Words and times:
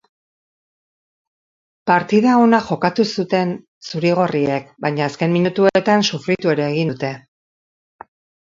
Partida 1.91 2.31
ona 2.45 2.61
jokatu 2.71 3.05
dute 3.11 3.43
zuri-gorriek, 3.91 4.73
baina 4.87 5.07
azken 5.11 5.37
minutuetan 5.39 6.09
sofritu 6.13 6.55
ere 6.57 6.67
egin 6.73 6.95
dute. 6.95 7.13